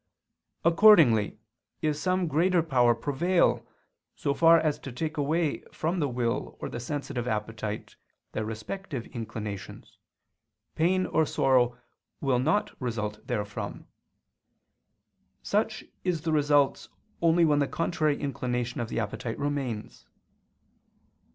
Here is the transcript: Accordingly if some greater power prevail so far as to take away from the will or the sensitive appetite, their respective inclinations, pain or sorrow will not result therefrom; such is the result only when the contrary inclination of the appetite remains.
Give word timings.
Accordingly 0.65 1.37
if 1.83 1.95
some 1.95 2.27
greater 2.27 2.63
power 2.63 2.95
prevail 2.95 3.67
so 4.15 4.33
far 4.33 4.57
as 4.57 4.79
to 4.79 4.91
take 4.91 5.15
away 5.15 5.61
from 5.71 5.99
the 5.99 6.07
will 6.09 6.57
or 6.59 6.69
the 6.69 6.79
sensitive 6.79 7.27
appetite, 7.27 7.97
their 8.31 8.43
respective 8.43 9.05
inclinations, 9.13 9.99
pain 10.73 11.05
or 11.05 11.23
sorrow 11.27 11.77
will 12.19 12.39
not 12.39 12.71
result 12.81 13.19
therefrom; 13.27 13.85
such 15.43 15.83
is 16.03 16.21
the 16.21 16.31
result 16.31 16.89
only 17.21 17.45
when 17.45 17.59
the 17.59 17.67
contrary 17.67 18.19
inclination 18.19 18.81
of 18.81 18.89
the 18.89 18.99
appetite 18.99 19.37
remains. 19.37 20.07